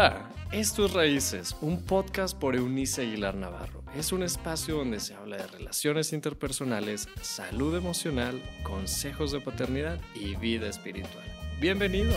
[0.00, 3.82] Hola, esto es Raíces, un podcast por Eunice Aguilar Navarro.
[3.96, 10.36] Es un espacio donde se habla de relaciones interpersonales, salud emocional, consejos de paternidad y
[10.36, 11.24] vida espiritual.
[11.60, 12.12] Bienvenido.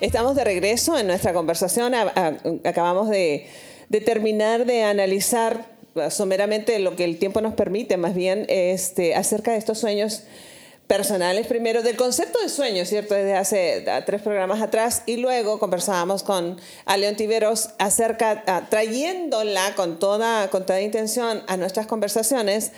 [0.00, 1.92] Estamos de regreso en nuestra conversación.
[2.64, 3.50] Acabamos de,
[4.06, 5.76] terminar de analizar
[6.08, 10.24] someramente lo que el tiempo nos permite, más bien este, acerca de estos sueños
[10.86, 13.14] personales primero, del concepto de sueño, ¿cierto?
[13.14, 16.60] Desde hace tres programas atrás y luego conversábamos con
[16.96, 22.72] León Tiveros acerca, trayéndola con toda, con toda intención a nuestras conversaciones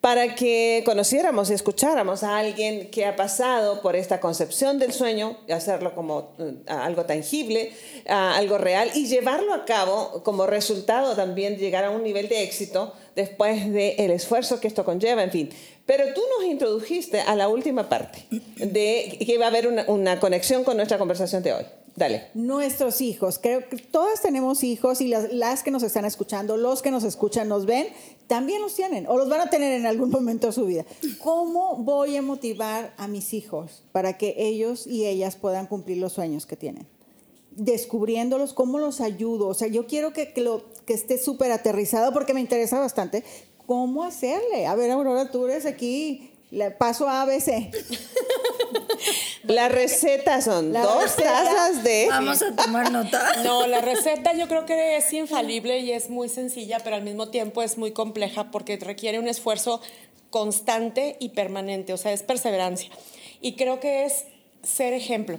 [0.00, 5.36] para que conociéramos y escucháramos a alguien que ha pasado por esta concepción del sueño,
[5.52, 7.72] hacerlo como uh, algo tangible,
[8.06, 12.94] algo real, y llevarlo a cabo como resultado también llegar a un nivel de éxito
[13.16, 15.50] después del esfuerzo que esto conlleva, en fin.
[15.86, 20.20] Pero tú nos introdujiste a la última parte, de que iba a haber una, una
[20.20, 21.64] conexión con nuestra conversación de hoy.
[21.96, 22.28] Dale.
[22.34, 23.38] Nuestros hijos.
[23.38, 27.04] Creo que todas tenemos hijos y las, las, que nos están escuchando, los que nos
[27.04, 27.88] escuchan, nos ven,
[28.26, 30.84] también los tienen o los van a tener en algún momento de su vida.
[31.18, 36.12] ¿Cómo voy a motivar a mis hijos para que ellos y ellas puedan cumplir los
[36.12, 36.86] sueños que tienen?
[37.52, 39.48] Descubriéndolos, cómo los ayudo.
[39.48, 43.24] O sea, yo quiero que, que, lo, que esté súper aterrizado porque me interesa bastante
[43.66, 44.66] cómo hacerle.
[44.66, 47.70] A ver, Aurora, tú eres aquí, le paso a ABC.
[49.44, 52.06] La receta son dos tazas de...
[52.08, 53.20] Vamos a tomar nota.
[53.44, 57.28] No, la receta yo creo que es infalible y es muy sencilla, pero al mismo
[57.28, 59.80] tiempo es muy compleja porque requiere un esfuerzo
[60.28, 62.90] constante y permanente, o sea, es perseverancia.
[63.40, 64.24] Y creo que es
[64.62, 65.38] ser ejemplo.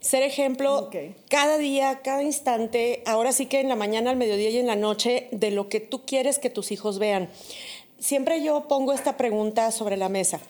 [0.00, 0.90] Ser ejemplo
[1.28, 4.76] cada día, cada instante, ahora sí que en la mañana, al mediodía y en la
[4.76, 7.28] noche, de lo que tú quieres que tus hijos vean.
[7.98, 10.40] Siempre yo pongo esta pregunta sobre la mesa.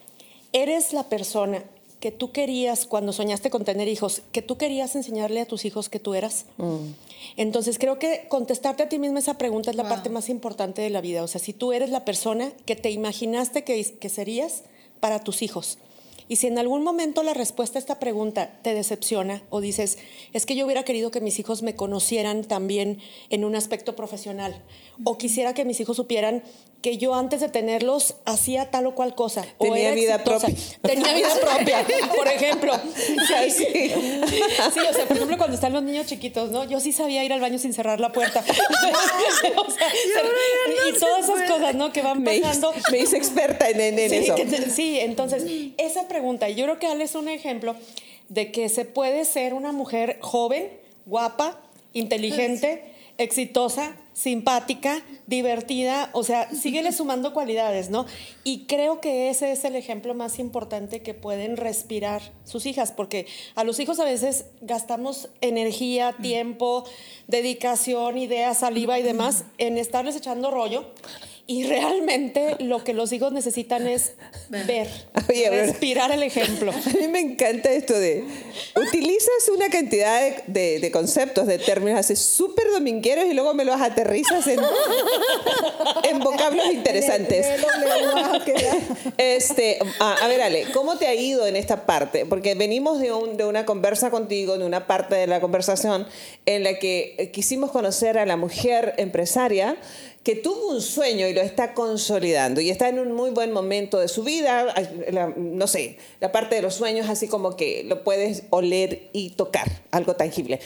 [0.53, 1.65] ¿Eres la persona
[1.99, 5.89] que tú querías cuando soñaste con tener hijos, que tú querías enseñarle a tus hijos
[5.89, 6.45] que tú eras?
[6.59, 6.93] Mm.
[7.37, 10.91] Entonces creo que contestarte a ti misma esa pregunta es la parte más importante de
[10.91, 11.23] la vida.
[11.23, 14.63] O sea, si tú eres la persona que te imaginaste que, que serías
[15.01, 15.79] para tus hijos.
[16.29, 19.99] Y si en algún momento la respuesta a esta pregunta te decepciona o dices,
[20.33, 22.99] es que yo hubiera querido que mis hijos me conocieran también
[23.31, 24.63] en un aspecto profesional,
[25.05, 26.43] o quisiera que mis hijos supieran
[26.83, 29.45] que yo antes de tenerlos hacía tal o cual cosa.
[29.59, 30.55] Tenía vida propia.
[30.83, 31.85] Tenía vida propia,
[32.15, 32.73] por ejemplo.
[33.29, 33.51] Sí.
[33.51, 33.93] sí.
[34.89, 36.65] o sea, por ejemplo, cuando están los niños chiquitos, ¿no?
[36.65, 38.41] Yo sí sabía ir al baño sin cerrar la puerta.
[39.57, 39.89] o sea,
[40.89, 41.93] y todas esas cosas, ¿no?
[41.93, 42.73] Que van pasando.
[42.91, 44.35] Me hice, experta en, eso.
[44.75, 45.45] sí, entonces,
[45.77, 46.18] esa pregunta,
[46.55, 47.77] yo creo que Ale es un ejemplo
[48.29, 50.69] de que se puede ser una mujer joven,
[51.07, 51.61] guapa,
[51.93, 52.85] inteligente,
[53.17, 58.05] exitosa, simpática, divertida, o sea, síguele sumando cualidades, ¿no?
[58.43, 63.27] Y creo que ese es el ejemplo más importante que pueden respirar sus hijas, porque
[63.55, 66.85] a los hijos a veces gastamos energía, tiempo,
[67.29, 70.87] dedicación, ideas, saliva y demás en estarles echando rollo
[71.51, 74.13] y realmente lo que los hijos necesitan es
[74.51, 74.87] ver,
[75.51, 76.73] respirar el ejemplo.
[76.87, 78.23] A mí me encanta esto de,
[78.77, 84.08] utilizas una cantidad de, conceptos, de términos así súper domingueros y luego me los aterrizas
[84.15, 84.61] en,
[86.05, 87.47] en vocablos interesantes.
[89.19, 92.27] este, a, ver, Ale, ¿cómo te ha ido en esta parte?
[92.27, 96.07] Porque venimos de, un, de una conversa contigo, de una parte de la conversación
[96.47, 99.77] en la que quisimos conocer a la mujer empresaria
[100.23, 103.99] que tuvo un sueño y lo está consolidando y está en un muy buen momento
[103.99, 104.75] de su vida,
[105.37, 109.69] no sé, la parte de los sueños así como que lo puedes oler y tocar,
[109.91, 110.61] algo tangible.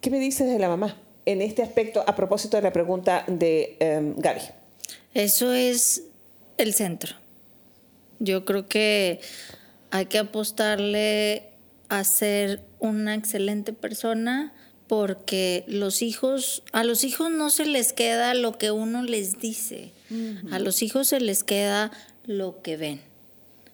[0.00, 3.76] ¿Qué me dices de la mamá en este aspecto a propósito de la pregunta de
[3.80, 4.40] um, Gaby?
[5.12, 6.04] Eso es
[6.56, 7.16] el centro.
[8.18, 9.20] Yo creo que
[9.90, 11.50] hay que apostarle
[11.88, 14.54] a ser una excelente persona,
[14.86, 19.90] porque los hijos, a los hijos no se les queda lo que uno les dice,
[20.50, 21.90] a los hijos se les queda
[22.24, 23.00] lo que ven.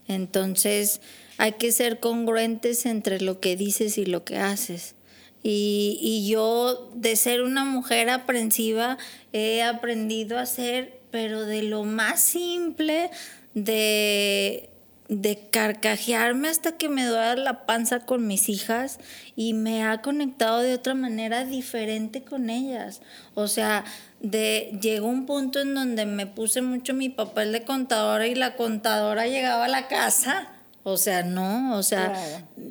[0.09, 1.00] Entonces
[1.38, 4.94] hay que ser congruentes entre lo que dices y lo que haces.
[5.43, 8.97] Y, yo de ser una mujer aprensiva
[9.33, 13.11] he aprendido a ser, pero de lo más simple,
[13.55, 14.69] de
[15.12, 18.99] de carcajearme hasta que me duele la panza con mis hijas
[19.37, 23.03] y me ha conectado de otra manera diferente con ellas.
[23.35, 23.85] O sea,
[24.21, 28.56] de llegó un punto en donde me puse mucho mi papel de contadora y la
[28.56, 30.49] contadora llegaba a la casa.
[30.83, 32.15] O sea, no, o sea,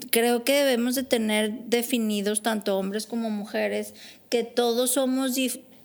[0.09, 3.94] creo que debemos de tener definidos tanto hombres como mujeres
[4.30, 5.36] que todos somos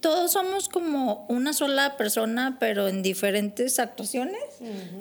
[0.01, 4.41] todos somos como una sola persona, pero en diferentes actuaciones.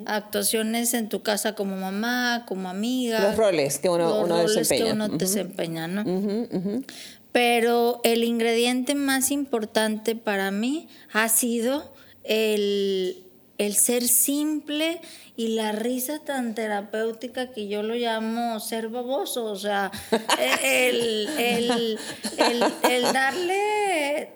[0.04, 3.20] Actuaciones en tu casa como mamá, como amiga.
[3.20, 4.84] Los roles que uno, los uno roles desempeña.
[4.84, 6.82] que uno desempeña, ¿no?
[7.30, 11.92] Pero el ingrediente más importante para mí ha sido
[12.24, 13.22] el,
[13.58, 15.00] el ser simple
[15.36, 19.44] y la risa tan terapéutica que yo lo llamo ser baboso.
[19.44, 19.90] O sea,
[20.62, 21.98] el, el-
[22.38, 24.30] el- el darle,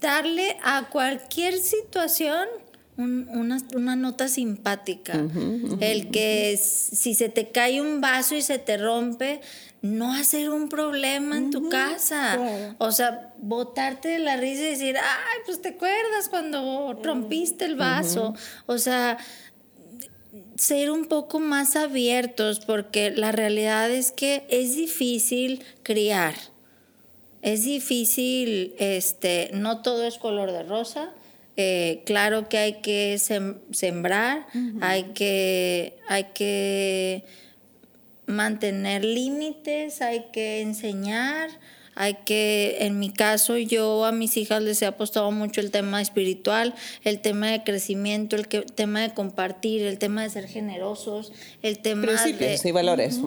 [0.00, 2.46] darle a cualquier situación
[2.96, 5.14] un- una, una nota simpática.
[5.80, 9.40] El que si se te cae un vaso y se te rompe,
[9.82, 12.34] no hacer un problema en tu casa.
[12.36, 12.74] claro.
[12.78, 17.74] O sea, botarte de la risa y decir, ay, pues te acuerdas cuando rompiste el
[17.76, 18.34] vaso.
[18.66, 19.18] O sea,
[20.56, 26.34] ser un poco más abiertos porque la realidad es que es difícil criar.
[27.42, 31.12] Es difícil, este, no todo es color de rosa.
[31.56, 34.46] Eh, claro que hay que sem- sembrar,
[34.80, 37.22] hay que, hay que
[38.26, 41.50] mantener límites, hay que enseñar,
[41.94, 46.00] hay que, en mi caso, yo a mis hijas les he apostado mucho el tema
[46.02, 46.74] espiritual,
[47.04, 51.32] el tema de crecimiento, el que- tema de compartir, el tema de ser generosos,
[51.62, 53.20] el tema Principios de y valores.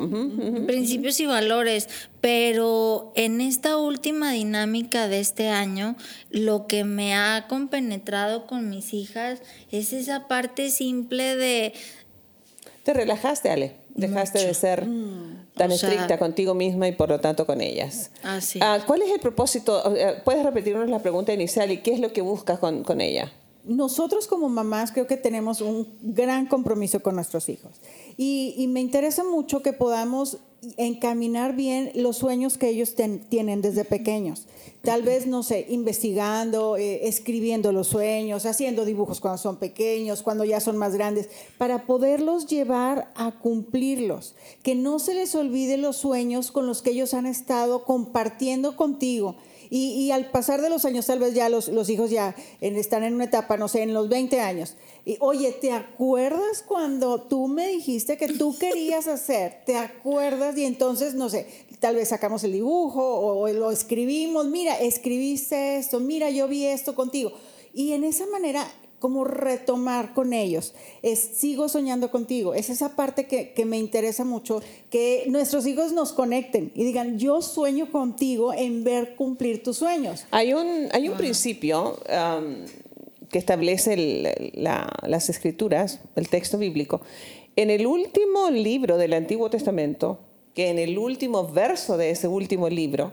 [0.68, 1.90] Principios y valores,
[2.22, 5.96] pero en esta última dinámica de este año,
[6.30, 9.42] lo que me ha compenetrado con mis hijas
[9.72, 11.74] es esa parte simple de,
[12.84, 13.76] Te relajaste, Ale.
[13.98, 14.82] Dejaste de ser
[15.56, 18.12] tan O sea- estricta contigo misma y por lo tanto con ellas.
[18.24, 18.60] Así.
[18.62, 19.84] Ah, ¿Cuál es el propósito?
[20.24, 23.32] ¿Puedes repetirnos la pregunta inicial y qué es lo que buscas con, con ella?
[23.68, 27.82] Nosotros como mamás creo que tenemos un gran compromiso con nuestros hijos.
[28.18, 30.40] Y, me interesa mucho que podamos
[30.78, 32.96] encaminar bien los sueños que ellos
[33.30, 34.48] tienen desde pequeños.
[34.82, 40.46] Tal vez, no sé, investigando, eh, escribiendo los sueños, haciendo dibujos cuando son pequeños, cuando
[40.46, 44.34] ya son más grandes, para poderlos llevar a cumplirlos.
[44.64, 49.36] Que no se les olvide los sueños con los que ellos han estado compartiendo contigo.
[49.70, 53.16] Y, al pasar de los años, tal vez ya los, los hijos ya están en
[53.16, 54.76] una etapa, no sé, en los 20 años.
[55.06, 59.62] Y oye, ¿te acuerdas cuando tú me dijiste que tú querías hacer?
[59.66, 60.58] ¿Te acuerdas?
[60.58, 61.48] Y entonces, no sé,
[61.80, 64.48] tal vez sacamos el dibujo o, o lo escribimos.
[64.48, 67.32] Mira, escribiste esto, mira, yo vi esto contigo.
[67.74, 68.68] Y en esa manera,
[69.00, 70.74] como retomar con ellos,
[71.04, 72.54] es sigo soñando contigo.
[72.54, 77.20] Es esa parte que, que me interesa mucho, que nuestros hijos nos conecten y digan,
[77.20, 80.26] yo sueño contigo en ver cumplir tus sueños.
[80.32, 82.66] Hay un, hay un principio um,
[83.30, 87.02] que establece el- la- las escrituras, el texto bíblico.
[87.56, 90.20] En el último libro del Antiguo Testamento,
[90.54, 93.12] que en el último verso de ese último libro,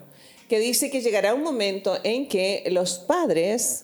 [0.49, 3.84] que dice que llegará un momento en que los padres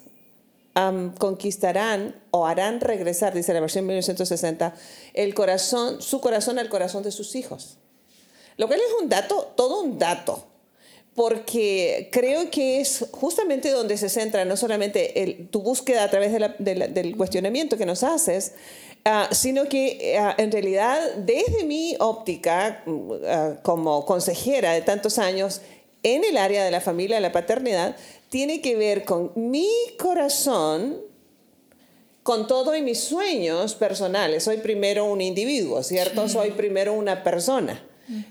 [1.19, 4.75] conquistarán o harán regresar, dice la versión 1960,
[5.15, 7.79] el corazón, su corazón al corazón de sus hijos.
[8.57, 10.47] Lo cual es un dato, todo un dato,
[11.15, 17.17] porque creo que es justamente donde se centra no solamente tu búsqueda a través del
[17.17, 18.53] cuestionamiento que nos haces,
[19.05, 25.19] ah, sino que ah, en realidad desde mi óptica mm, ah, como consejera de tantos
[25.19, 25.61] años
[26.03, 27.97] en el área de la familia, de la paternidad,
[28.31, 29.69] tiene que ver con mi
[29.99, 31.03] corazón
[32.23, 34.45] con todo y mis sueños personales.
[34.45, 36.29] Soy primero un individuo, ¿cierto?
[36.29, 37.85] Soy primero una persona.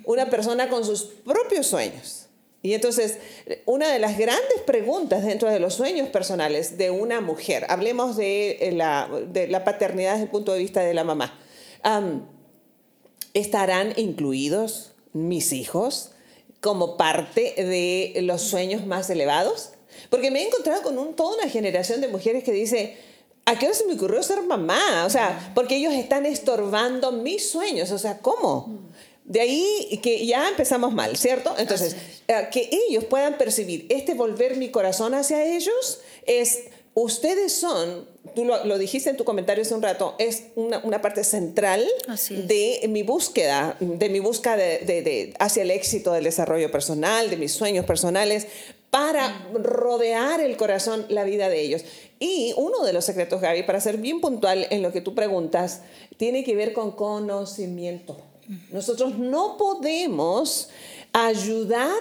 [0.04, 2.28] Una persona con sus propios sueños.
[2.62, 3.20] Y entonces,
[3.66, 8.58] una de las grandes preguntas dentro de los sueños personales de una mujer, hablemos de
[8.60, 11.40] eh, la, de la paternidad desde el punto de vista de la mamá,
[11.82, 12.26] Am,
[13.34, 16.12] ¿estarán incluidos mis hijos
[16.60, 19.72] como parte de los sueños más elevados?
[20.10, 22.98] Porque me he encontrado con un- toda una generación de mujeres que dice,
[23.46, 25.06] ¿a qué hora se me ocurrió ser mamá?
[25.06, 27.92] O sea, porque ellos están estorbando mis sueños.
[27.92, 28.80] O sea, ¿cómo?
[29.26, 31.54] De ahí que ya empezamos mal, ¿cierto?
[31.58, 31.96] Entonces,
[32.28, 36.62] eh, que ellos puedan percibir este volver mi corazón hacia ellos es,
[36.96, 41.02] ustedes son, tú lo, lo dijiste en tu comentario hace un rato, es una, una
[41.04, 41.88] parte central
[42.48, 47.30] de mi búsqueda, de mi búsqueda de, de- de- hacia el éxito del desarrollo personal,
[47.30, 48.48] de mis sueños personales,
[48.90, 51.84] para rodear el corazón, la vida de ellos.
[52.20, 55.82] Y uno de los secretos, Gaby, para ser bien puntual en lo que tú preguntas,
[56.18, 58.18] tiene que ver con conocimiento.
[58.72, 60.70] Nosotros no podemos
[61.14, 62.00] ayudar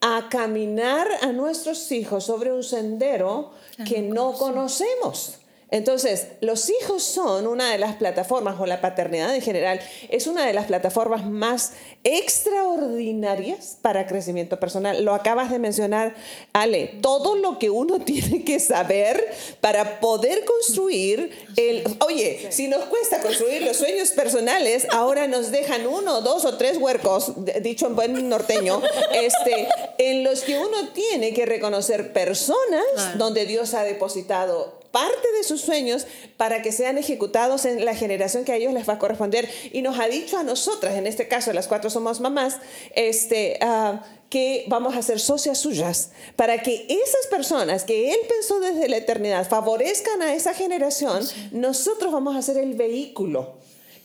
[0.00, 3.50] a caminar a nuestros hijos sobre un sendero
[3.86, 5.38] que no conocemos.
[5.70, 10.46] Entonces, los hijos son una de las plataformas, o la paternidad en general, es una
[10.46, 11.72] de las plataformas más
[12.04, 15.04] extraordinarias para crecimiento personal.
[15.04, 16.14] Lo acabas de mencionar,
[16.52, 19.28] Ale, todo lo que uno tiene que saber
[19.60, 21.82] para poder construir el...
[22.06, 26.78] Oye, si nos cuesta construir los sueños personales, ahora nos dejan uno, dos o tres
[26.78, 28.80] huercos, dicho en buen norteño,
[29.12, 29.68] este,
[29.98, 32.84] en los que uno tiene que reconocer personas
[33.16, 36.06] donde Dios ha depositado parte de sus sueños
[36.38, 39.46] para que sean ejecutados en la generación que a ellos les va a corresponder.
[39.70, 42.56] Y nos ha dicho a nosotras, en este caso las cuatro somos mamás,
[42.94, 48.58] este, ah, que vamos a ser socias suyas para que esas personas que Él pensó
[48.58, 53.52] desde la eternidad favorezcan a esa generación, nosotros vamos a ser el vehículo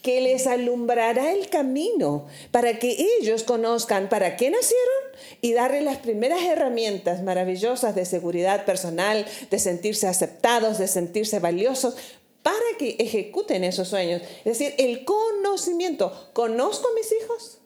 [0.02, 5.98] que les alumbrará el camino para que ellos conozcan para qué nacieron y darles las
[5.98, 11.94] primeras herramientas maravillosas de seguridad personal, de sentirse aceptados, de sentirse valiosos,
[12.42, 14.20] para que ejecuten esos sueños.
[14.44, 16.30] Es decir, el conocimiento.
[16.32, 17.58] ¿Conozco a mis hijos?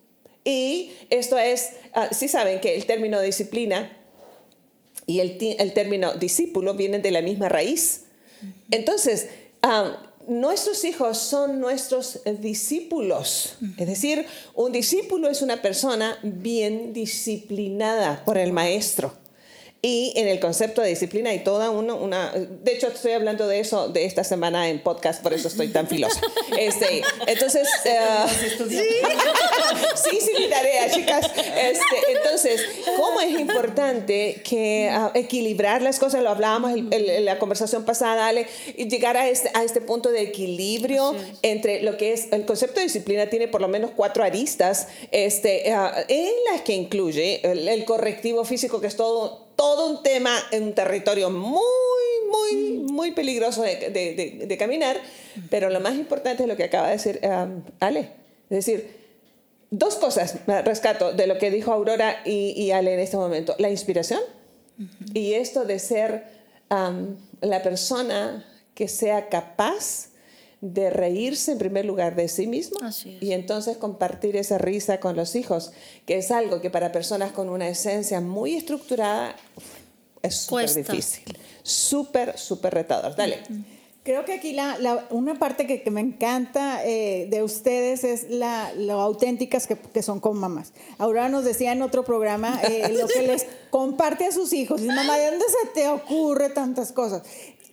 [0.45, 3.97] Y esto es, ah, sí saben que el término disciplina
[5.07, 8.03] y el, el término discípulo vienen de la misma raíz.
[8.71, 9.29] Entonces,
[9.63, 13.57] ah, nuestros hijos son nuestros discípulos.
[13.77, 19.13] Es decir, un discípulo es una persona bien disciplinada por el maestro.
[19.89, 23.89] Y en el concepto de disciplina hay toda una, de hecho estoy hablando de eso
[23.89, 26.21] de esta semana en podcast, por eso estoy tan filosa.
[26.59, 28.29] Este, entonces, uh,
[30.11, 31.31] sí, sí, mi tarea, chicas.
[31.37, 32.63] Este, entonces,
[32.97, 36.21] ¿cómo es importante que uh, equilibrar las cosas?
[36.21, 40.23] Lo hablábamos en, la conversación pasada, Ale, y llegar a este, a este punto de
[40.23, 44.89] equilibrio entre lo que es el concepto de disciplina tiene por lo menos cuatro aristas,
[45.13, 50.37] este, uh, en las que incluye el correctivo físico, que es todo todo un tema
[50.51, 51.61] en un territorio muy,
[52.31, 54.99] muy, muy peligroso de, caminar,
[55.51, 58.11] pero lo más importante es lo que acaba de decir um, Ale.
[58.51, 58.97] Es decir,
[59.71, 63.55] dos cosas rescato de lo que dijo Aurora y, Ale en este momento.
[63.59, 64.21] La inspiración
[65.15, 66.25] y esto de ser
[66.71, 68.45] um, la persona
[68.75, 70.11] que sea capaz
[70.61, 72.79] de reírse en primer lugar de sí mismo
[73.21, 75.73] y entonces compartir esa risa con los hijos,
[76.07, 79.37] que es algo que para personas con una esencia muy estructurada
[80.23, 83.15] es súper difícil, súper, súper retador.
[83.15, 83.43] Dale.
[84.03, 89.01] Creo que aquí la, una parte que, me encanta eh, de ustedes es la, lo
[89.01, 90.73] auténticas que, que, son como mamás.
[90.99, 94.81] Aurora nos decía en otro programa eh, lo que les comparte a sus hijos.
[94.81, 97.23] Y mamá, ¿de dónde se te ocurre tantas cosas?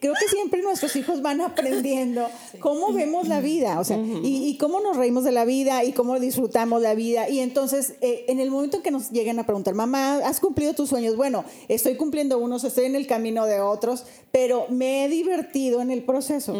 [0.04, 2.28] Creo que siempre nuestros hijos van aprendiendo
[2.60, 6.20] cómo vemos la vida, o sea, y, cómo nos reímos de la vida y cómo
[6.20, 7.30] disfrutamos la vida.
[7.30, 10.74] Y entonces, eh, en el momento en que nos lleguen a preguntar, mamá, ¿has cumplido
[10.74, 11.16] tus sueños?
[11.16, 15.90] Bueno, estoy cumpliendo unos, estoy en el camino de otros, pero me he divertido en
[15.90, 16.54] el proceso.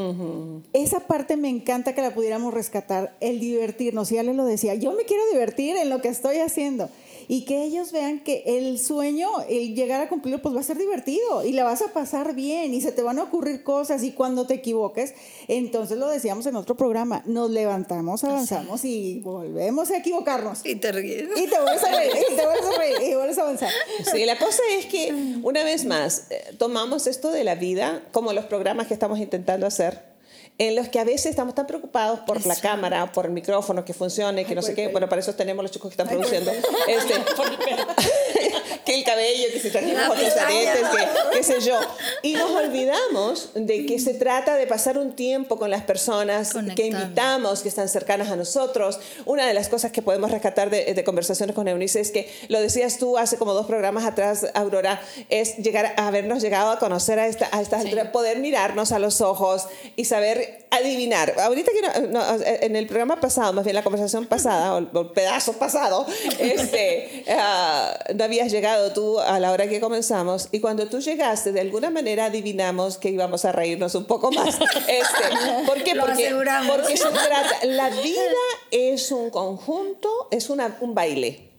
[0.72, 4.10] Esa parte me encanta que la pudiéramos rescatar, el divertirnos.
[4.14, 6.90] Y ya le lo decía, yo me quiero divertir en lo que estoy haciendo
[7.28, 10.78] y que ellos vean que el sueño, el llegar a cumplirlo, pues va a ser
[10.78, 14.12] divertido y la vas a pasar bien y se te van a ocurrir cosas y
[14.12, 15.14] cuando te equivoques,
[15.48, 20.66] entonces lo decíamos en otro programa, nos levantamos, avanzamos y volvemos a equivocarnos.
[20.66, 21.30] Y te ríes.
[21.36, 23.72] Y te vuelves a reír, y te vuelves a reír, y vuelves a avanzar.
[24.12, 25.14] Sí, la cosa es que,
[25.44, 29.66] una vez más, eh, tomamos esto de la vida como los programas que estamos intentando
[29.66, 30.13] hacer
[30.58, 33.94] en los que a veces estamos tan preocupados por la cámara, por el micrófono que
[33.94, 34.88] funcione, que no sé qué.
[34.88, 36.52] Bueno, para eso tenemos los chicos que están produciendo.
[36.88, 37.14] Este,
[38.86, 41.80] que el cabello, que se trajimos otros aretes, que qué sé yo.
[42.26, 46.88] Y nos olvidamos de que se trata de pasar un tiempo con las personas que
[46.88, 48.98] invitamos, que están cercanas a nosotros.
[49.26, 52.98] Una de las cosas que podemos rescatar de, conversaciones con Eunice es que, lo decías
[52.98, 57.28] tú hace como dos programas atrás, Aurora, es llegar a habernos llegado a conocer a,
[57.28, 61.34] esta, a estas poder mirarnos a los ojos y saber adivinar.
[61.38, 66.06] Ahorita que en el programa pasado, más bien la conversación pasada, o el pedazo pasado,
[66.40, 71.52] este, ah, no habías llegado tú a la hora que comenzamos y cuando tú llegaste,
[71.52, 74.58] de alguna manera adivinamos que íbamos a reírnos un poco más.
[74.88, 75.96] Este, ¿Por qué?
[75.96, 76.34] porque,
[76.68, 78.32] porque se trata, la vida
[78.72, 81.50] es un conjunto, es una, un baile.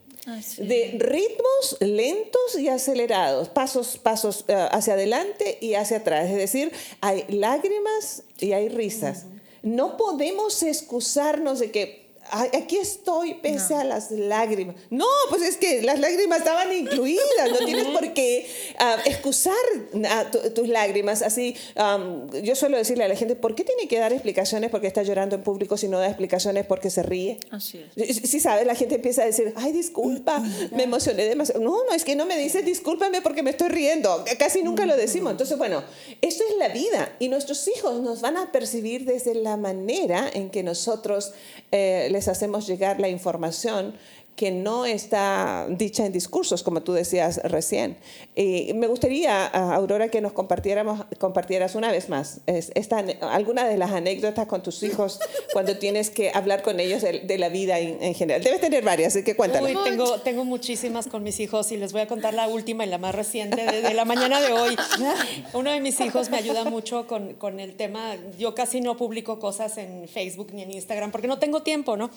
[0.59, 6.31] de ritmos lentos y acelerados, pasos, pasos eh, hacia adelante y hacia atrás.
[6.31, 9.27] Es decir, hay lágrimas y hay risas.
[9.63, 14.77] No podemos excusarnos de que "Ay, aquí estoy pese a las lágrimas.
[14.91, 18.47] No, pues es que las lágrimas estaban incluidas, no tienes por qué
[18.79, 19.55] ah, excusar
[20.09, 21.23] ah, tu- tus lágrimas.
[21.23, 21.57] Así,
[22.43, 25.37] yo suelo decirle a la gente, ¿por qué tiene que dar explicaciones porque está llorando
[25.37, 27.39] en público si no da explicaciones porque se ríe?
[27.51, 28.17] Así es.
[28.31, 31.61] Sí, sabes, la gente empieza a decir, ay, disculpa, me emocioné demasiado.
[31.63, 34.25] No, no, es que no me dices discúlpame porque me estoy riendo.
[34.39, 35.31] Casi nunca lo decimos.
[35.33, 35.83] Entonces, bueno,
[36.21, 40.51] esto es la vida y nuestros hijos nos van a percibir desde la manera en
[40.51, 41.33] que nosotros
[41.73, 43.95] eh, les hacemos llegar la información
[44.37, 47.97] que no está dicha en discursos, como tú decías recién.
[48.35, 52.99] Y me gustaría, Aurora, que nos compartiéramos, compartieras una vez más es- esta,
[53.31, 55.21] alguna de las anécdotas con tus hijos
[55.53, 58.43] cuando tienes que hablar con ellos de, de la vida en, en general.
[58.43, 59.71] Debes tener varias, así que cuéntanos.
[59.71, 62.89] Uy, tengo, tengo muchísimas con mis hijos y les voy a contar la última y
[62.89, 64.77] la más reciente de, de la mañana de hoy.
[65.53, 69.39] Uno de mis hijos me ayuda mucho con, con el tema, yo casi no publico
[69.39, 72.11] cosas en Facebook ni en Instagram porque no tengo tiempo, ¿no?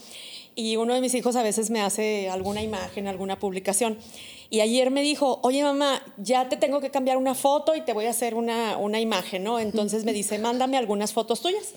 [0.56, 3.98] Y uno de mis hijos a veces me hace alguna imagen, alguna publicación.
[4.50, 7.92] Y ayer me dijo, oye mamá, ya te tengo que cambiar una foto y te
[7.92, 9.60] voy a hacer una, una imagen, ¿no?
[9.60, 11.74] Entonces me dice, mándame algunas fotos tuyas.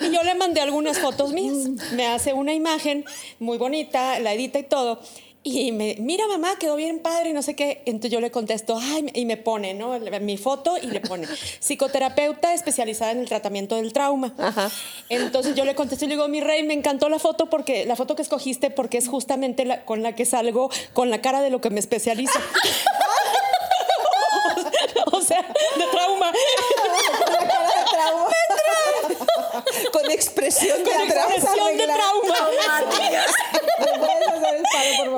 [0.00, 1.70] Y yo le mandé algunas fotos mías.
[1.92, 3.04] Me hace una imagen
[3.40, 5.00] muy bonita, la edita y todo.
[5.46, 7.82] Y me, mira mamá, quedó bien padre y no sé qué.
[7.84, 10.00] Entonces yo le contesto, ay, y me pone, ¿no?
[10.22, 11.28] Mi foto y le pone,
[11.60, 14.32] psicoterapeuta especializada en el tratamiento del trauma.
[14.38, 14.70] Ajá.
[15.10, 17.94] Entonces yo le contesto y le digo, mi rey, me encantó la foto porque la
[17.94, 21.50] foto que escogiste porque es justamente la, con la que salgo con la cara de
[21.50, 22.40] lo que me especializa.
[25.12, 26.32] o sea, de trauma.
[26.74, 28.34] Con expresión de
[29.92, 31.34] Con expresión de trauma.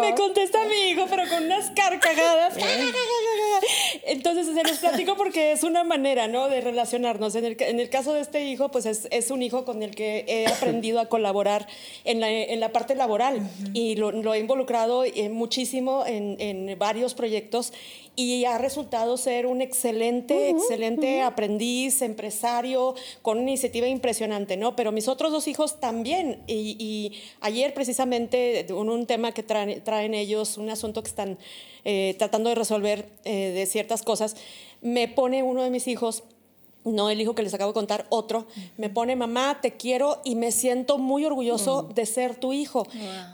[0.00, 2.55] ¿Me paro, contesta mi hijo, pero con unas carcajadas.
[4.05, 6.49] Entonces, se los platico porque es una manera, ¿no?
[6.49, 7.35] De relacionarnos.
[7.35, 9.83] En el, ca- en el caso de este hijo, pues es, es un hijo con
[9.83, 11.66] el que he aprendido a colaborar
[12.05, 13.40] en la, en la parte laboral
[13.75, 17.73] y lo, lo he involucrado eh, muchísimo en, en varios proyectos
[18.19, 24.25] y ha resultado ser un excelente, excelente aprendiz, empresario, con una iniciativa impresionante,
[24.76, 26.42] Pero mis otros dos hijos también.
[26.47, 31.38] Y, y ayer precisamente, un, un tema que traen, traen ellos, un asunto que están
[31.85, 34.37] eh, tratando de resolver eh, de ciertas cosas,
[34.80, 36.25] me pone uno de mis hijos
[36.93, 40.35] no el hijo que les acabo de contar, otro, me pone mamá, te quiero y
[40.37, 42.87] me siento muy orgulloso de ser tu hijo.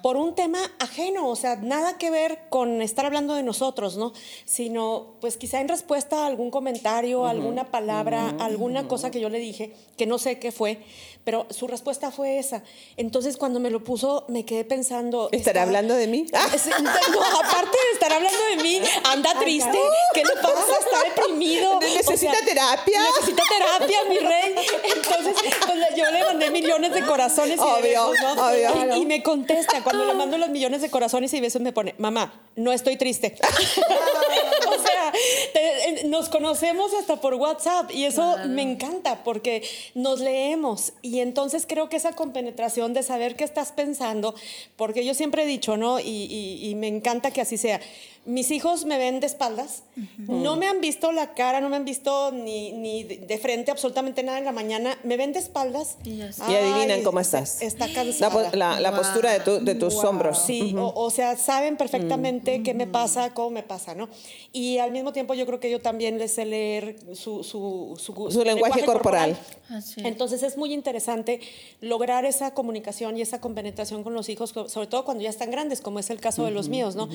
[0.02, 4.12] Por un tema ajeno, o sea, nada que ver con estar hablando de nosotros, ¿no?
[4.44, 9.38] Sino, pues quizá en respuesta a algún comentario, alguna palabra, alguna cosa que yo le
[9.38, 10.82] dije, que no sé qué fue,
[11.24, 12.62] pero su respuesta fue esa.
[12.96, 15.28] Entonces, cuando me lo puso, me quedé pensando.
[15.30, 16.26] ¿Estará está- hablando de mí?
[16.54, 19.78] Es- No, aparte de estar hablando de mí, anda triste.
[20.14, 20.72] ¿Qué le pasa?
[20.80, 21.78] Está deprimido.
[21.80, 23.00] ¿Necesita terapia?
[23.14, 24.54] Necesita terapia, mi rey.
[24.96, 25.34] Entonces,
[25.66, 28.32] pues, yo le mandé millones de corazones y de besos, ¿no?
[28.48, 28.96] obvio.
[28.96, 31.94] Y, y me contesta, cuando le mando los millones de corazones y besos, me pone,
[31.98, 33.36] mamá, no estoy triste.
[34.68, 35.12] o sea,
[35.52, 39.62] te- nos conocemos hasta por WhatsApp y eso me encanta porque
[39.94, 44.34] nos leemos y entonces creo que esa compenetración de saber qué estás pensando,
[44.76, 46.00] porque yo siempre he dicho, ¿no?
[46.00, 47.80] Y, y- y me encanta que así sea.
[48.24, 49.82] Mis hijos me ven de espaldas,
[50.16, 54.22] no me han visto la cara, no me han visto ni, ni de frente absolutamente
[54.22, 56.20] nada en la mañana, me ven de espaldas Y.
[56.20, 57.60] Y adivinan cómo estás.
[57.60, 58.30] Está La, cansada.
[58.50, 60.38] po- la- la postura de, tu- de tus hombros.
[60.38, 64.08] Sí, o, o sea, saben perfectamente qué me pasa, cómo me pasa, ¿no?
[64.52, 68.30] Y al mismo tiempo yo creo que yo también les sé leer su, su, su,
[68.30, 69.36] Su lenguaje corporal.
[69.68, 70.06] Así es.
[70.06, 71.40] Entonces es muy interesante
[71.80, 75.80] lograr esa comunicación y esa compenetración con los hijos, sobre todo cuando ya están grandes,
[75.80, 77.08] como es el caso de los míos, ¿no?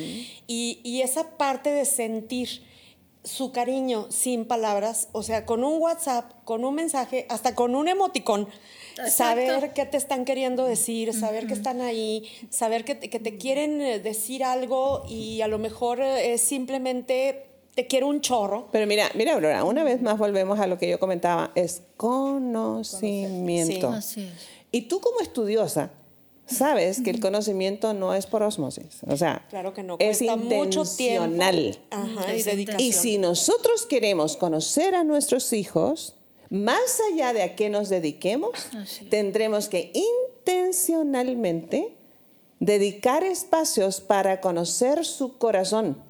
[0.47, 2.63] y, y esa parte de sentir
[3.23, 7.87] su cariño sin palabras, o sea, con un WhatsApp, con un mensaje, hasta con un
[7.87, 8.47] emoticón,
[8.97, 9.13] Exacto.
[9.15, 13.37] saber qué te están queriendo decir, saber que están ahí, saber que te, que te
[13.37, 17.43] quieren eh, decir algo y a lo mejor eh, es simplemente
[17.75, 18.69] te quiero un chorro.
[18.71, 23.91] Pero mira, mira, Aurora, una vez más volvemos a lo que yo comentaba, es conocimiento.
[23.91, 23.97] Sí.
[23.97, 24.47] Así es.
[24.71, 25.91] Y tú como estudiosa,
[26.47, 30.81] sabes que el conocimiento no es por osmosis, o sea, Claro que no, es mucho
[30.81, 31.77] intencional.
[31.91, 32.81] Ajá, y dedicación.
[32.81, 36.15] Y si nosotros queremos conocer a nuestros hijos,
[36.49, 39.09] más allá de a qué nos dediquemos, es.
[39.09, 41.93] tendremos que intencionalmente
[42.59, 46.01] dedicar espacios para conocer su corazón,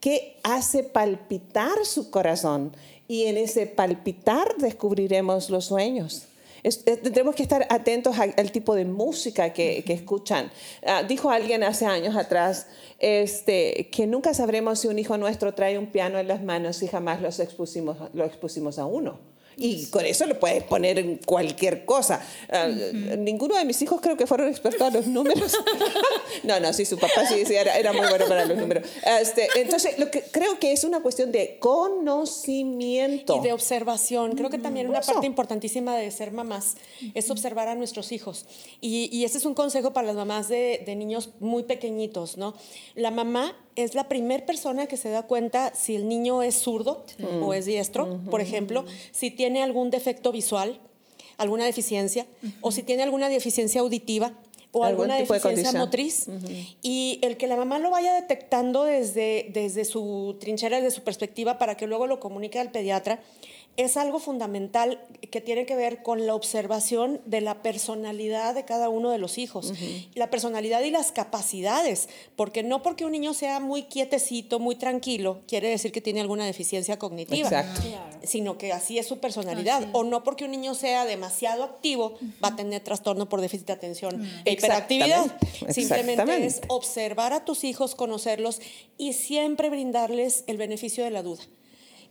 [0.00, 2.72] qué hace palpitar su corazón.
[3.08, 6.25] Y en ese palpitar descubriremos los sueños.
[6.66, 10.50] Es- eh, tendremos que estar atentos a- al tipo de música que, que escuchan.
[10.84, 12.66] Ah, dijo alguien hace años atrás
[12.98, 16.88] este, que nunca sabremos si un hijo nuestro trae un piano en las manos y
[16.88, 19.35] jamás los expusimos, lo expusimos a uno.
[19.58, 22.20] Y con eso le puedes poner en cualquier cosa.
[22.50, 25.56] Ah, Ninguno de mis hijos creo que fueron expertos a los números.
[26.44, 28.86] no, no, sí, su papá sí, sí, era, era muy bueno para los números.
[29.20, 33.38] Este, entonces, lo que creo que es una cuestión de conocimiento.
[33.38, 34.32] Y de observación.
[34.36, 35.12] Creo que también una Eso.
[35.12, 36.76] parte importantísima de ser mamás
[37.14, 38.44] es observar a nuestros hijos.
[38.82, 42.54] Y, y ese es un consejo para las mamás de, de niños muy pequeñitos, ¿no?
[42.94, 47.04] La mamá es la primer persona que se da cuenta si el niño es zurdo
[47.42, 50.80] o es diestro, por ejemplo, si tiene algún defecto visual,
[51.36, 52.26] alguna deficiencia,
[52.62, 54.32] o si tiene alguna deficiencia auditiva
[54.72, 56.26] o alguna de deficiencia motriz.
[56.82, 61.58] Y el que la mamá lo vaya detectando desde, desde su trinchera, desde su perspectiva,
[61.58, 63.20] para que luego lo comunique al pediatra,
[63.76, 68.88] es algo fundamental que tiene que ver con la observación de la personalidad de cada
[68.88, 69.72] uno de los hijos,
[70.14, 75.40] la personalidad y las capacidades, porque no porque un niño sea muy quietecito, muy tranquilo,
[75.46, 77.82] quiere decir que tiene alguna deficiencia cognitiva, Exacto.
[78.22, 82.48] sino que así es su personalidad, o no porque un niño sea demasiado activo, va
[82.48, 84.26] a tener trastorno por déficit de atención.
[84.44, 85.26] E hiperactividad.
[85.66, 85.72] Exactamente.
[85.72, 88.60] Simplemente es observar a tus hijos, conocerlos
[88.96, 91.42] y siempre brindarles el beneficio de la duda.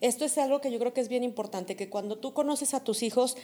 [0.02, 2.84] Esto es algo que yo creo que es bien importante, que cuando tú conoces a
[2.84, 3.38] tus hijos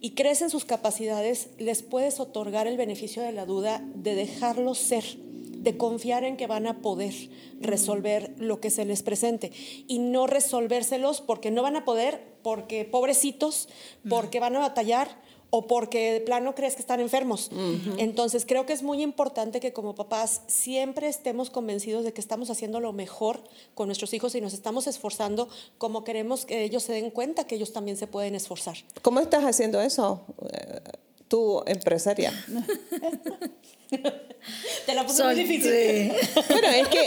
[0.00, 4.78] y crees en sus capacidades, les puedes otorgar el beneficio de la duda de dejarlos
[4.78, 7.14] ser, de confiar en que van a poder
[7.60, 9.50] resolver lo que se les presente
[9.86, 13.68] y no resolvérselos porque no van a poder, porque pobrecitos,
[14.08, 15.08] porque van a batallar
[15.56, 17.48] o porque de plano crees que están enfermos.
[17.98, 22.50] Entonces creo que es muy importante que como papás siempre estemos convencidos de que estamos
[22.50, 23.38] haciendo lo mejor
[23.76, 27.54] con nuestros hijos y nos estamos esforzando como queremos que ellos se den cuenta que
[27.54, 28.76] ellos también se pueden esforzar.
[29.02, 30.22] ¿Cómo estás haciendo eso?
[30.52, 30.80] eh,
[31.28, 32.32] Tú, empresaria.
[34.86, 35.70] Te la puse Sol- muy difícil.
[35.72, 36.12] sí.
[36.50, 37.00] Bueno, es que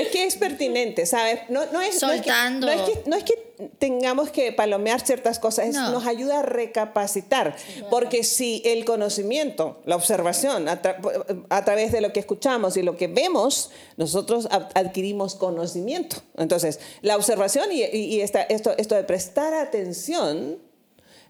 [0.00, 1.40] es, que es pertinente, ¿sabes?
[1.48, 2.66] No, no es, no es que- Soltando.
[2.66, 3.32] No es, que, no es que
[3.78, 5.90] tengamos que palomear ciertas cosas, No.
[5.90, 7.56] nos ayuda a recapacitar.
[7.90, 12.82] Porque si el conocimiento, la observación, a, tra- a través de lo que escuchamos y
[12.82, 16.16] lo que vemos, nosotros ad- adquirimos conocimiento.
[16.36, 20.58] Entonces, la observación y, y- y esta- esto, esto de prestar atención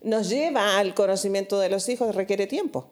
[0.02, 2.88] nos lleva al conocimiento de los hijos, requiere tiempo.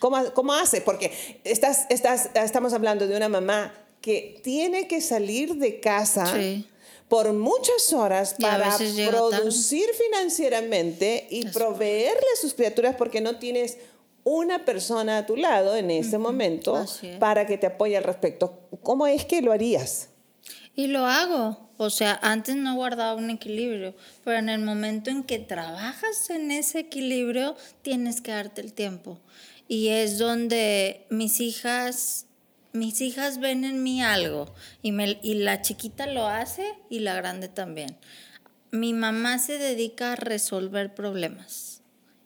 [0.00, 0.80] ¿Cómo, cómo hace?
[0.80, 1.12] Porque
[1.44, 6.66] estás, estás, estamos hablando de una mamá que tiene que salir de casa Sí.
[7.08, 13.78] Por muchas horas para producir financieramente y proveerle a sus criaturas porque no tienes
[14.24, 17.16] una persona a tu lado en ese momento Así es.
[17.16, 18.60] para que te apoye al respecto.
[18.82, 20.10] ¿Cómo es que lo harías?
[20.74, 21.68] Y lo hago.
[21.78, 23.94] O sea, antes no guardaba un equilibrio,
[24.24, 29.20] pero en el momento en que trabajas en ese equilibrio, tienes que darte el tiempo.
[29.68, 32.26] Y es donde mis hijas,
[32.78, 34.54] mis hijas ven en mí algo.
[34.82, 37.96] Y, me, y la chiquita lo hace y la grande también.
[38.70, 41.78] Mi mamá se dedica a resolver problemas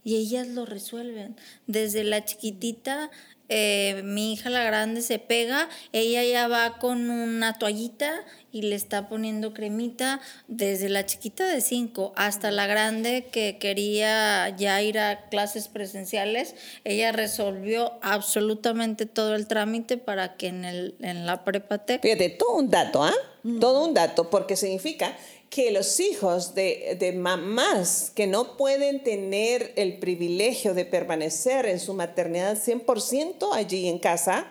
[0.04, 1.36] y ellas lo resuelven.
[1.66, 3.10] Desde la chiquitita,
[3.48, 8.76] eh, mi hija la grande se pega, ella ya va con una toallita y le
[8.76, 10.20] está poniendo cremita.
[10.48, 16.54] Desde la chiquita de 5 hasta la grande que quería ya ir a clases presenciales,
[16.84, 22.30] ella resolvió absolutamente todo el trámite para que en, el, en la prepa tech Fíjate,
[22.30, 23.14] todo un dato, ¿ah?
[23.60, 25.16] Todo un dato, porque significa
[25.54, 31.78] que los hijos de, de mamás que no pueden tener el privilegio de permanecer en
[31.78, 34.46] su maternidad 100% allí en casa,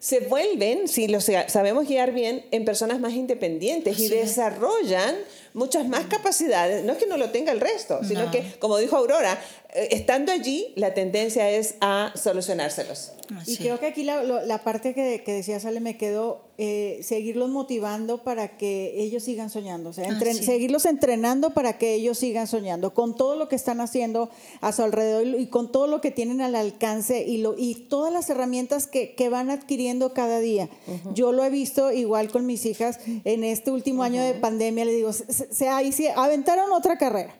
[0.00, 5.14] se vuelven, si lo sa- sabemos guiar bien, en personas más independientes y desarrollan
[5.54, 6.82] muchas más capacidades.
[6.84, 8.30] No es que no lo tenga el resto, sino No.
[8.32, 9.40] que, como dijo Aurora,
[9.74, 13.12] estando allí, la tendencia es a solucionárselos.
[13.30, 13.56] Y Así.
[13.56, 17.48] creo que aquí la, lo- la parte que, que decía Sale me quedó eh, seguirlos
[17.48, 20.44] motivando para que ellos sigan soñando, o sea, entren- sí.
[20.44, 24.28] seguirlos entrenando para que ellos sigan soñando, con todo lo que están haciendo
[24.60, 27.86] a su alrededor y, y con todo lo que tienen al alcance y, lo, y
[27.88, 30.68] todas las herramientas que, que van adquiriendo cada día.
[31.14, 34.92] Yo lo he visto igual con mis hijas en este último año de pandemia, le
[34.92, 37.34] digo, se, se- se- ahí sí, aventaron otra carrera.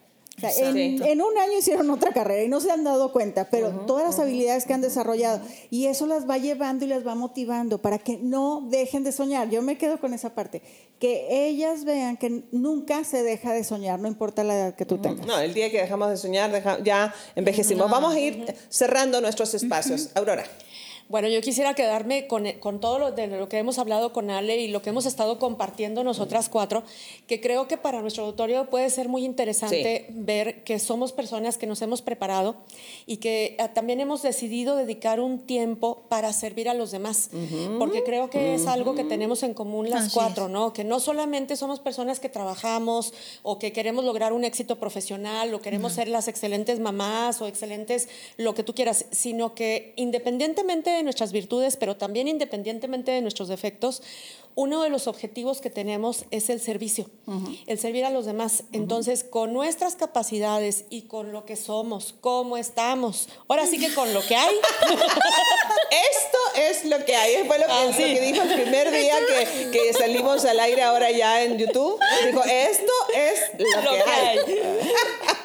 [0.50, 4.05] Sea, en, un año hicieron otra carrera y no se han dado cuenta, pero todas
[4.05, 7.98] las habilidades que han desarrollado y eso las va llevando y las va motivando para
[7.98, 9.50] que no dejen de soñar.
[9.50, 10.62] Yo me quedo con esa parte,
[10.98, 14.98] que ellas vean que nunca se deja de soñar, no importa la edad que tú
[14.98, 15.26] tengas.
[15.26, 17.90] No, el día que dejamos de soñar, deja- ya envejecimos.
[17.90, 20.11] Vamos a ir cerrando nuestros espacios.
[20.14, 20.44] Aurora.
[21.12, 24.57] Bueno, yo quisiera quedarme con, con todo lo, de lo que hemos hablado con Ale
[24.62, 26.85] y lo que hemos estado compartiendo nosotras cuatro,
[27.27, 31.66] que creo que para nuestro auditorio puede ser muy interesante ver que somos personas que
[31.66, 32.57] nos hemos preparado
[33.05, 37.29] y que ah, también hemos decidido dedicar un tiempo para servir a los demás,
[37.79, 40.72] porque creo que es algo que tenemos en común las Así cuatro, ¿no?
[40.72, 45.61] Que no solamente somos personas que trabajamos o que queremos lograr un éxito profesional o
[45.61, 51.33] queremos ser las excelentes mamás o excelentes lo que tú quieras, sino que independientemente nuestras
[51.33, 54.03] virtudes, pero también independientemente de nuestros defectos,
[54.55, 57.07] uno de los objetivos que tenemos es el servicio,
[57.67, 58.65] el servir a los demás.
[58.73, 64.12] Entonces, con nuestras capacidades y con lo que somos, cómo estamos, ahora sí que con
[64.12, 64.55] lo que hay,
[65.93, 67.45] Esto es lo que hay.
[67.47, 68.03] Fue lo que, Ah, lo sí.
[68.03, 71.99] que dijo el primer día que, que salimos al aire ahora ya en YouTube.
[72.27, 74.38] Dijo, esto es lo, lo que, que hay.
[74.38, 74.61] hay.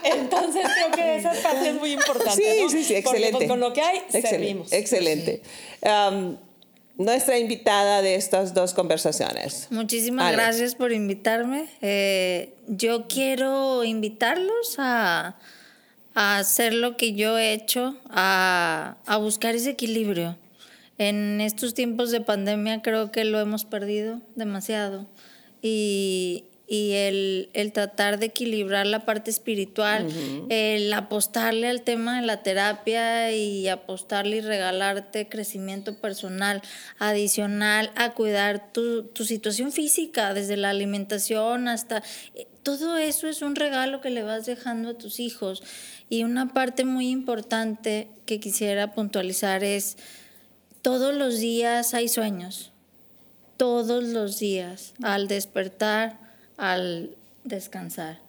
[0.04, 2.32] Entonces, creo que esa parte es muy importante.
[2.56, 2.70] Sí, ¿no?
[2.70, 3.48] sí, sí, excelente.
[3.48, 4.72] con lo que hay, Excelente, servimos.
[4.72, 5.42] Excelente.
[5.82, 6.38] Um,
[6.98, 9.68] nuestra invitada de estas dos conversaciones.
[9.70, 10.38] Muchísimas Ale.
[10.38, 11.68] gracias por invitarme.
[11.82, 15.38] Eh, yo quiero invitarlos a,
[16.16, 20.38] a hacer lo que yo he hecho, a, a buscar ese equilibrio.
[20.98, 25.06] En estos tiempos de pandemia creo que lo hemos perdido demasiado.
[25.62, 30.06] Y, y el, el tratar de equilibrar la parte espiritual,
[30.50, 36.62] el apostarle al tema de la terapia y apostarle y regalarte crecimiento personal
[37.00, 42.04] adicional a cuidar tu, tu situación física, desde la alimentación hasta...
[42.36, 45.64] eh, Todo eso es un regalo que le vas dejando a tus hijos.
[46.10, 49.98] Y una parte muy importante que quisiera puntualizar es,
[50.82, 52.72] todos los días hay sueños
[53.58, 56.27] todos los días, al despertar,
[56.58, 58.20] al descansar.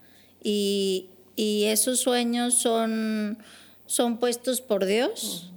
[0.42, 3.38] Y, y esos sueños son,
[3.86, 5.50] son puestos por Dios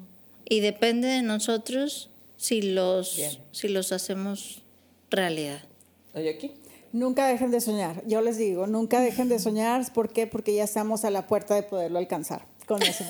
[0.49, 3.31] y depende de nosotros si los, Bien.
[3.51, 4.63] si los hacemos
[5.09, 5.61] realidad.
[6.13, 6.51] Oye, aquí.
[6.93, 8.03] Nunca dejen de soñar.
[8.05, 9.93] Yo les digo, nunca dejen de soñar.
[9.93, 10.27] ¿Por qué?
[10.27, 12.45] Porque ya estamos a la puerta de poderlo alcanzar.
[12.71, 13.03] Con eso.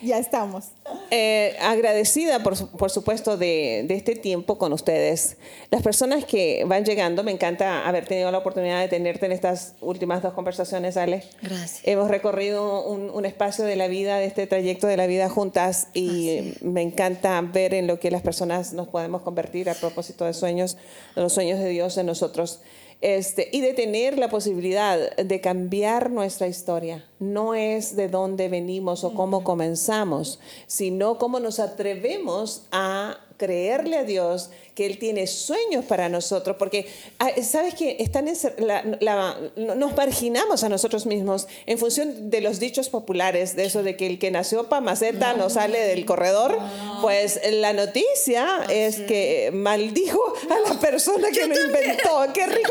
[0.00, 0.66] ya estamos.
[1.10, 5.38] Eh, agradecida, por, por supuesto, de, de este tiempo con ustedes.
[5.72, 9.74] Las personas que van llegando, me encanta haber tenido la oportunidad de tenerte en estas
[9.80, 11.24] últimas dos conversaciones, Ale.
[11.42, 11.80] Gracias.
[11.82, 15.88] Hemos recorrido un, un espacio de la vida, de este trayecto de la vida juntas
[15.94, 20.32] y me encanta ver en lo que las personas nos podemos convertir a propósito de
[20.32, 20.76] sueños,
[21.16, 22.60] de los sueños de Dios en nosotros.
[23.00, 27.04] Este, y de tener la posibilidad de cambiar nuestra historia.
[27.20, 34.04] No es de dónde venimos o cómo comenzamos, sino cómo nos atrevemos a creerle a
[34.04, 36.86] Dios que Él tiene sueños para nosotros, porque
[37.18, 42.40] ah, sabes que están encer- la- la- nos marginamos a nosotros mismos en función de
[42.42, 46.04] los dichos populares, de eso de que el que nació para maceta no sale del
[46.04, 46.58] corredor,
[47.00, 50.20] pues la noticia es que maldijo
[50.50, 52.24] a la persona que lo inventó.
[52.34, 52.70] Qué rico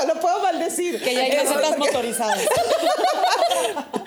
[0.00, 1.00] que lo puedo maldecir.
[1.02, 2.40] Que ya hay porque- motorizadas.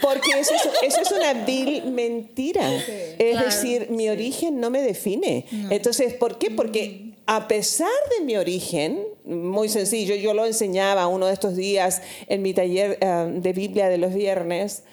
[0.02, 2.74] porque eso es, eso es una vil mentira.
[2.76, 5.46] Es Claro, decir, mi origen no me define.
[5.70, 6.52] Entonces, ¿por qué?
[6.52, 12.02] Porque a pesar de mi origen, muy sencillo, yo lo enseñaba uno de estos días
[12.28, 14.84] en mi taller eh, de Biblia de los viernes,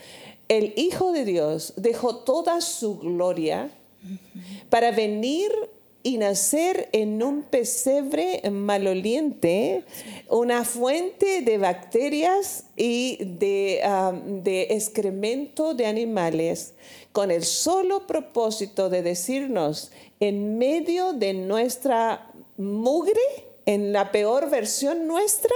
[0.48, 3.70] el Hijo de Dios dejó toda su gloria
[4.68, 5.50] para venir
[6.06, 9.82] y nacer en un pesebre maloliente,
[10.30, 13.82] una fuente de bacterias y de,
[14.44, 16.74] de excremento de animales,
[17.10, 19.90] con el solo propósito de decirnos,
[20.20, 25.54] en medio de nuestra mugre, en la peor versión nuestra,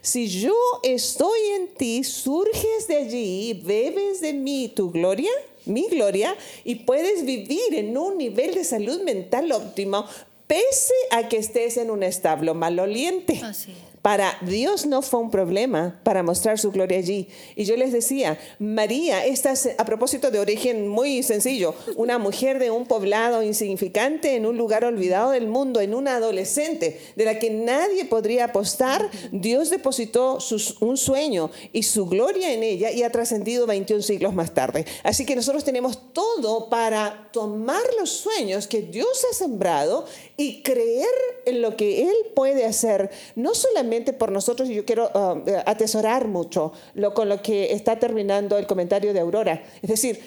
[0.00, 5.30] si yo estoy en ti, surges de allí, bebes de mí tu gloria,
[5.64, 10.06] mi gloria, y puedes vivir en un nivel de salud mental óptimo,
[10.48, 13.40] pese a que estés en un establo maloliente.
[13.44, 13.91] Así es.
[14.02, 17.28] Para Dios no fue un problema para mostrar su gloria allí.
[17.54, 22.58] Y yo les decía, María, esta es a propósito de origen muy sencillo, una mujer
[22.58, 27.38] de un poblado insignificante en un lugar olvidado del mundo, en una adolescente de la
[27.38, 33.04] que nadie podría apostar, Dios depositó sus- un sueño y su gloria en ella y
[33.04, 34.84] ha trascendido 21 siglos más tarde.
[35.04, 40.06] Así que nosotros tenemos todo para tomar los sueños que Dios ha sembrado
[40.42, 41.06] y creer
[41.46, 46.72] en lo que Él puede hacer, no solamente por nosotros, yo quiero uh, atesorar mucho
[46.94, 49.62] lo, con lo que está terminando el comentario de Aurora.
[49.82, 50.20] Es decir,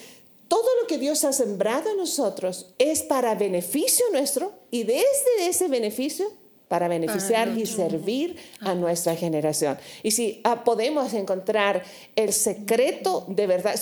[0.47, 5.67] todo lo que Dios ha sembrado en nosotros es para beneficio nuestro y desde ese
[5.67, 6.27] beneficio
[6.67, 9.77] para beneficiar y servir a nuestra generación.
[10.03, 11.83] Y si ah, podemos encontrar
[12.15, 13.75] el secreto de verdad,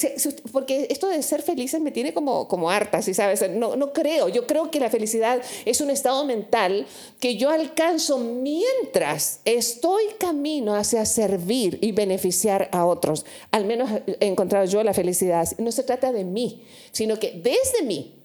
[0.51, 3.49] porque esto de ser felices me tiene como, como harta, ¿sí sabes?
[3.49, 6.85] No, no creo, yo creo que la felicidad es un estado mental
[7.19, 13.25] que yo alcanzo mientras estoy camino hacia servir y beneficiar a otros.
[13.51, 15.47] Al menos he encontrado yo la felicidad.
[15.57, 18.15] No se trata de mí, sino que desde mí,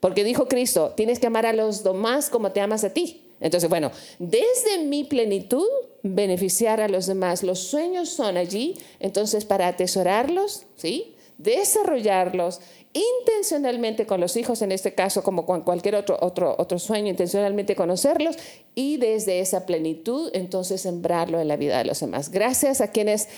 [0.00, 3.27] porque dijo Cristo, tienes que amar a los demás como te amas a ti.
[3.40, 5.66] Entonces, bueno, desde mi plenitud,
[6.02, 7.42] beneficiar a los demás.
[7.42, 11.14] Los sueños son allí, entonces, para atesorarlos, ¿sí?
[11.38, 12.60] desarrollarlos
[12.92, 17.76] intencionalmente con los hijos, en este caso como con cualquier otro, otro, otro sueño, intencionalmente
[17.76, 18.36] conocerlos
[18.74, 22.30] y desde esa plenitud entonces sembrarlo en la vida de los demás.
[22.30, 23.28] Gracias a quienes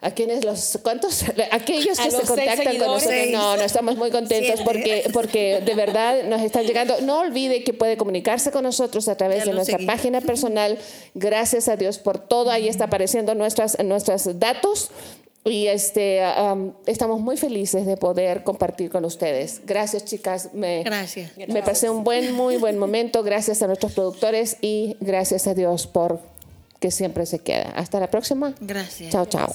[0.00, 3.26] a quienes los cuántos aquellos que se contactan con nosotros.
[3.32, 7.00] No no estamos muy contentos porque porque de verdad nos están llegando.
[7.00, 10.78] No olvide que puede comunicarse con nosotros a través de nuestra página personal.
[11.14, 12.50] Gracias a Dios por todo.
[12.50, 14.90] Ahí está apareciendo nuestras nuestros datos.
[15.44, 16.20] Y este
[16.86, 19.62] estamos muy felices de poder compartir con ustedes.
[19.64, 20.50] Gracias chicas.
[20.52, 21.32] Me gracias.
[21.48, 23.22] me pasé un buen muy buen momento.
[23.24, 26.20] Gracias a nuestros productores y gracias a Dios por
[26.80, 27.72] que siempre se queda.
[27.76, 28.54] Hasta la próxima.
[28.60, 29.12] Gracias.
[29.12, 29.54] Chao, chao.